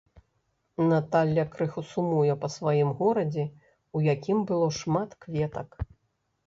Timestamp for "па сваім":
2.47-2.89